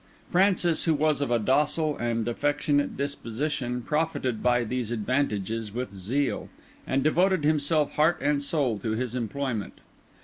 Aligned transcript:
Francis, 0.31 0.85
who 0.85 0.95
was 0.95 1.21
of 1.21 1.29
a 1.29 1.37
docile 1.37 1.95
and 1.99 2.27
affectionate 2.27 2.97
disposition, 2.97 3.83
profited 3.83 4.41
by 4.41 4.63
these 4.63 4.89
advantages 4.89 5.71
with 5.71 5.93
zeal, 5.93 6.49
and 6.87 7.03
devoted 7.03 7.43
himself 7.43 7.91
heart 7.91 8.17
and 8.19 8.41
soul 8.41 8.79
to 8.79 8.93
his 8.93 9.13
employment. 9.13 9.79